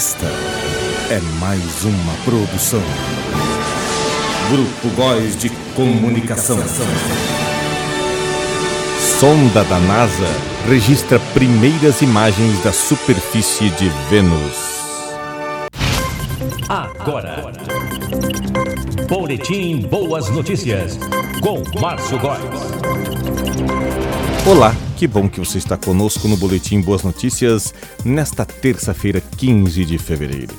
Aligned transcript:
Esta 0.00 0.24
é 1.10 1.20
mais 1.38 1.84
uma 1.84 2.14
produção. 2.24 2.80
Grupo 4.48 4.96
Góis 4.96 5.36
de 5.36 5.50
Comunicação. 5.76 6.56
Sonda 9.18 9.62
da 9.62 9.78
NASA 9.78 10.26
registra 10.66 11.20
primeiras 11.34 12.00
imagens 12.00 12.64
da 12.64 12.72
superfície 12.72 13.68
de 13.72 13.90
Vênus. 14.08 14.80
Agora. 16.66 17.52
Boletim 19.06 19.82
Boas 19.82 20.30
Notícias 20.30 20.98
com 21.42 21.62
Márcio 21.78 22.18
Góes. 22.18 22.40
Olá, 24.46 24.74
que 25.00 25.06
bom 25.06 25.30
que 25.30 25.40
você 25.40 25.56
está 25.56 25.78
conosco 25.78 26.28
no 26.28 26.36
Boletim 26.36 26.78
Boas 26.82 27.02
Notícias 27.02 27.72
nesta 28.04 28.44
terça-feira, 28.44 29.18
15 29.18 29.86
de 29.86 29.96
fevereiro. 29.96 30.54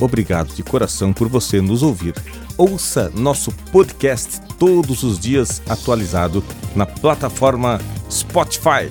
Obrigado 0.00 0.54
de 0.54 0.62
coração 0.62 1.12
por 1.12 1.28
você 1.28 1.60
nos 1.60 1.82
ouvir. 1.82 2.14
Ouça 2.56 3.12
nosso 3.14 3.52
podcast 3.70 4.40
todos 4.58 5.02
os 5.02 5.18
dias 5.18 5.60
atualizado 5.68 6.42
na 6.74 6.86
plataforma 6.86 7.78
Spotify. 8.10 8.90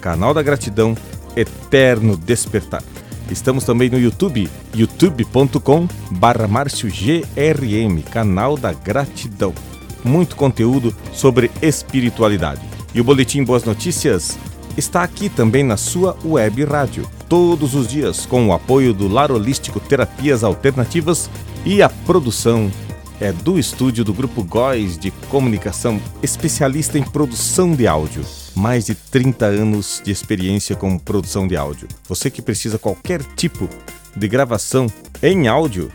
Canal 0.00 0.34
da 0.34 0.42
Gratidão 0.42 0.96
Eterno 1.36 2.16
Despertar. 2.16 2.82
Estamos 3.30 3.62
também 3.62 3.88
no 3.88 4.00
YouTube, 4.00 4.50
youtube.com 4.74 5.86
barra 6.10 6.48
canal 8.10 8.56
da 8.56 8.72
gratidão. 8.72 9.54
Muito 10.02 10.34
conteúdo 10.34 10.92
sobre 11.12 11.52
espiritualidade. 11.62 12.73
E 12.94 13.00
o 13.00 13.04
Boletim 13.04 13.42
Boas 13.42 13.64
Notícias 13.64 14.38
está 14.76 15.02
aqui 15.02 15.28
também 15.28 15.64
na 15.64 15.76
sua 15.76 16.16
web 16.24 16.64
rádio, 16.64 17.10
todos 17.28 17.74
os 17.74 17.88
dias, 17.88 18.24
com 18.24 18.46
o 18.46 18.52
apoio 18.52 18.94
do 18.94 19.08
Lar 19.08 19.32
Holístico 19.32 19.80
Terapias 19.80 20.44
Alternativas 20.44 21.28
e 21.66 21.82
a 21.82 21.88
produção 21.88 22.70
é 23.20 23.32
do 23.32 23.58
estúdio 23.58 24.04
do 24.04 24.12
Grupo 24.12 24.44
Góis 24.44 24.98
de 24.98 25.10
Comunicação, 25.28 26.00
especialista 26.22 26.98
em 26.98 27.02
produção 27.02 27.74
de 27.74 27.86
áudio. 27.86 28.24
Mais 28.54 28.86
de 28.86 28.94
30 28.94 29.46
anos 29.46 30.00
de 30.04 30.12
experiência 30.12 30.76
com 30.76 30.98
produção 30.98 31.48
de 31.48 31.56
áudio. 31.56 31.88
Você 32.08 32.30
que 32.30 32.42
precisa 32.42 32.78
qualquer 32.78 33.22
tipo 33.34 33.68
de 34.16 34.28
gravação 34.28 34.86
em 35.22 35.48
áudio, 35.48 35.90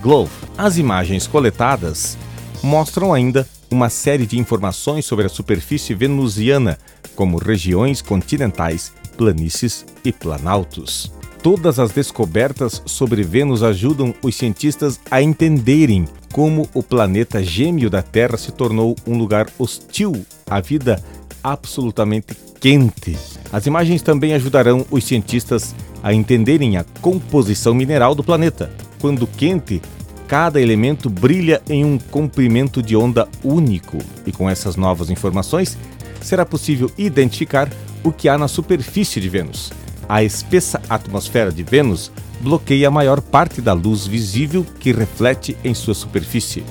Glow. 0.00 0.28
As 0.56 0.76
imagens 0.76 1.26
coletadas 1.26 2.16
mostram 2.62 3.12
ainda 3.12 3.48
uma 3.70 3.88
série 3.88 4.26
de 4.26 4.38
informações 4.38 5.04
sobre 5.04 5.26
a 5.26 5.28
superfície 5.28 5.94
venusiana, 5.94 6.78
como 7.16 7.38
regiões 7.38 8.00
continentais, 8.00 8.92
planícies 9.16 9.84
e 10.04 10.12
planaltos. 10.12 11.12
Todas 11.44 11.78
as 11.78 11.90
descobertas 11.90 12.80
sobre 12.86 13.22
Vênus 13.22 13.62
ajudam 13.62 14.14
os 14.22 14.34
cientistas 14.34 14.98
a 15.10 15.20
entenderem 15.20 16.08
como 16.32 16.66
o 16.72 16.82
planeta 16.82 17.42
gêmeo 17.42 17.90
da 17.90 18.00
Terra 18.00 18.38
se 18.38 18.50
tornou 18.50 18.96
um 19.06 19.18
lugar 19.18 19.48
hostil 19.58 20.24
à 20.48 20.58
vida 20.58 21.04
absolutamente 21.42 22.34
quente. 22.58 23.14
As 23.52 23.66
imagens 23.66 24.00
também 24.00 24.32
ajudarão 24.32 24.86
os 24.90 25.04
cientistas 25.04 25.74
a 26.02 26.14
entenderem 26.14 26.78
a 26.78 26.84
composição 27.02 27.74
mineral 27.74 28.14
do 28.14 28.24
planeta. 28.24 28.70
Quando 28.98 29.26
quente, 29.26 29.82
cada 30.26 30.58
elemento 30.62 31.10
brilha 31.10 31.60
em 31.68 31.84
um 31.84 31.98
comprimento 31.98 32.82
de 32.82 32.96
onda 32.96 33.28
único, 33.44 33.98
e 34.24 34.32
com 34.32 34.48
essas 34.48 34.76
novas 34.76 35.10
informações 35.10 35.76
será 36.22 36.46
possível 36.46 36.90
identificar 36.96 37.68
o 38.02 38.10
que 38.10 38.30
há 38.30 38.38
na 38.38 38.48
superfície 38.48 39.20
de 39.20 39.28
Vênus. 39.28 39.70
A 40.08 40.22
espessa 40.22 40.80
atmosfera 40.88 41.50
de 41.50 41.62
Vênus 41.62 42.12
bloqueia 42.40 42.88
a 42.88 42.90
maior 42.90 43.20
parte 43.20 43.60
da 43.60 43.72
luz 43.72 44.06
visível 44.06 44.66
que 44.78 44.92
reflete 44.92 45.56
em 45.64 45.72
sua 45.72 45.94
superfície, 45.94 46.62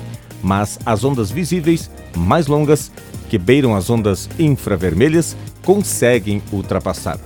mas 0.42 0.78
as 0.86 1.04
ondas 1.04 1.30
visíveis 1.30 1.90
mais 2.16 2.46
longas, 2.46 2.92
que 3.28 3.38
beiram 3.38 3.74
as 3.74 3.90
ondas 3.90 4.28
infravermelhas, 4.38 5.36
conseguem 5.62 6.42
ultrapassar. 6.52 7.18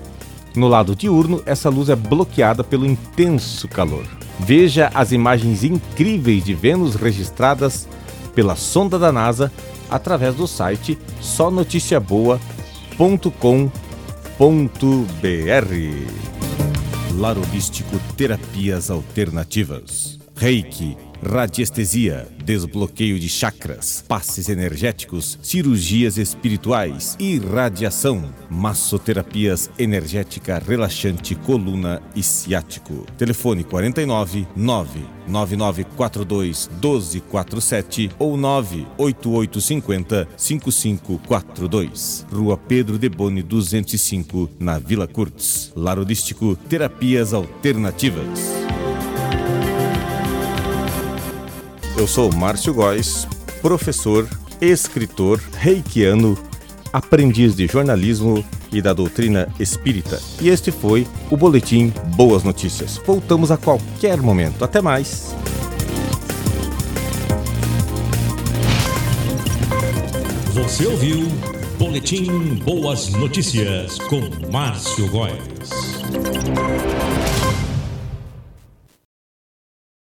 No 0.57 0.67
lado 0.67 0.97
diurno, 0.97 1.43
essa 1.45 1.69
luz 1.69 1.91
é 1.91 1.97
bloqueada 1.97 2.65
pelo 2.65 2.87
intenso 2.87 3.69
calor. 3.69 4.07
Veja 4.41 4.91
as 4.95 5.13
imagens 5.13 5.63
incríveis 5.63 6.43
de 6.43 6.55
Vênus 6.55 6.95
registradas 6.95 7.87
pela 8.35 8.57
sonda 8.57 8.99
da 8.99 9.13
NASA 9.13 9.53
através 9.91 10.35
do 10.35 10.47
site 10.47 10.99
sonoticiaboa.com.br 11.21 13.88
Larolístico 17.19 17.99
Terapias 18.17 18.89
Alternativas. 18.89 20.21
Reiki 20.37 20.97
radiestesia, 21.23 22.27
desbloqueio 22.45 23.19
de 23.19 23.29
chakras, 23.29 24.05
passes 24.07 24.49
energéticos, 24.49 25.39
cirurgias 25.43 26.17
espirituais, 26.17 27.17
irradiação, 27.19 28.33
massoterapias 28.49 29.71
energética 29.79 30.59
relaxante 30.59 31.35
coluna 31.35 32.01
e 32.15 32.23
ciático. 32.23 33.05
Telefone 33.17 33.65
49 33.65 34.47
99942 34.57 36.69
1247 36.69 38.11
ou 38.19 38.37
98850 38.37 40.29
5542. 40.37 42.27
Rua 42.33 42.57
Pedro 42.57 42.99
de 42.99 43.09
Boni 43.09 43.43
205, 43.43 44.51
na 44.59 44.79
Vila 44.79 45.07
Curtis. 45.07 45.73
Larodístico 45.77 46.57
Terapias 46.69 47.33
Alternativas. 47.33 48.68
Eu 51.99 52.07
sou 52.07 52.33
Márcio 52.33 52.73
Góes, 52.73 53.27
professor, 53.61 54.29
escritor, 54.61 55.41
reikiano, 55.59 56.39
aprendiz 56.93 57.57
de 57.57 57.67
jornalismo 57.67 58.45
e 58.71 58.81
da 58.81 58.93
doutrina 58.93 59.53
espírita. 59.59 60.21
E 60.41 60.49
este 60.49 60.71
foi 60.71 61.09
o 61.29 61.37
Boletim 61.37 61.93
Boas 62.15 62.45
Notícias. 62.45 63.01
Voltamos 63.05 63.51
a 63.51 63.57
qualquer 63.57 64.19
momento. 64.19 64.65
Até 64.65 64.81
mais. 64.81 65.35
Você 70.53 70.87
ouviu 70.87 71.27
Boletim 71.81 72.63
Boas 72.65 73.09
Notícias 73.09 73.99
com 73.99 74.21
Márcio 74.53 75.11
Góes. 75.11 75.69